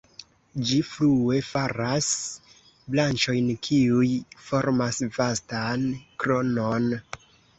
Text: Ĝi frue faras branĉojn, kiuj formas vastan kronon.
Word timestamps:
Ĝi 0.67 0.77
frue 0.91 1.35
faras 1.49 2.07
branĉojn, 2.95 3.51
kiuj 3.67 4.09
formas 4.49 5.01
vastan 5.21 5.85
kronon. 6.25 6.89